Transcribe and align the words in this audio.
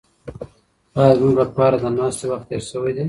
ایا 0.97 1.13
زموږ 1.17 1.35
لپاره 1.41 1.75
د 1.83 1.85
ناستې 1.97 2.25
وخت 2.31 2.45
تېر 2.49 2.61
شوی 2.71 2.91
دی؟ 2.95 2.99